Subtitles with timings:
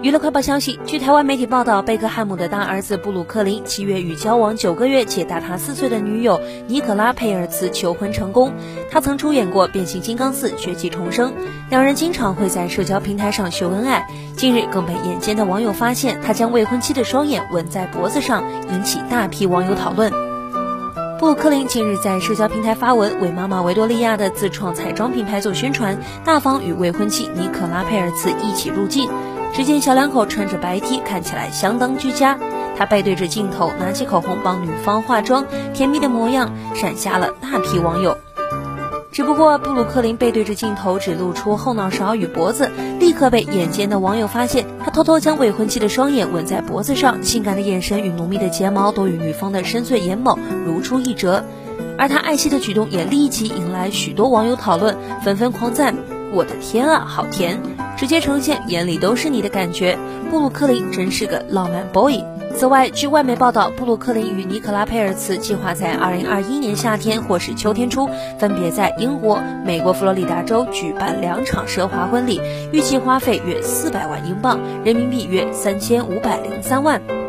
[0.00, 8.52] 娱乐快报消息，据台湾媒体报道，贝克汉姆的大儿子布鲁克林七月与交往九个月且大他四岁的女友尼可拉佩尔茨求婚成功。
[8.90, 11.30] 他曾出演过《变形金刚四：绝迹重生》，
[11.70, 14.04] 两人经常会在社交平台上秀恩爱。
[14.36, 20.31] 近日更被眼尖的网友发现，他将未婚妻的双眼吻在脖子上，引起大批网友讨论。
[21.22, 29.08] 布鲁克林近日在社交平台发文，为妈妈维多利亚的自创彩妆品牌做宣传，大方与未婚妻尼可拉佩尔茨一起入镜。
[29.54, 32.36] 只见小两口穿着白 T，看起来相当居家。
[32.76, 38.18] 他背对着镜头，拿起口红帮女方化妆，甜蜜的模样闪瞎了大批网友。
[39.12, 51.44] 只不过，布鲁克林背对着镜头，只露出后脑勺与脖子，立刻被眼尖的网友发现，他偷偷将未婚妻的双眼吻在脖子上，性感的眼神与浓密的睫毛都与女方的深邃眼眸如出一辙。
[51.98, 55.94] 而他爱惜的举动也立即引来许多网友讨论，纷纷狂赞
[56.32, 57.60] ：“我的天啊，好甜！”
[57.96, 59.96] 直接呈现眼里都是你的感觉，
[60.30, 62.20] 布鲁克林真是个浪漫 boy。
[62.54, 72.40] 此外，据外媒报道，布鲁克林与尼可拉佩尔茨计划在2021年夏天或是秋天初，分别在英国、美国佛罗里达州举办两场奢华婚礼，
[72.72, 77.21] 预计花费约400万英镑，人民币约3503万。